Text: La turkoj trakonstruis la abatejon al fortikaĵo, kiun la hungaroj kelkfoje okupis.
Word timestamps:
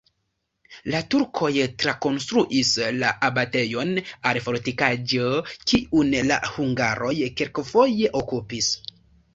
La 0.93 1.01
turkoj 1.13 1.49
trakonstruis 1.83 2.71
la 3.03 3.11
abatejon 3.29 3.93
al 4.31 4.41
fortikaĵo, 4.47 5.29
kiun 5.75 6.11
la 6.33 6.43
hungaroj 6.57 7.17
kelkfoje 7.41 8.15
okupis. 8.25 8.75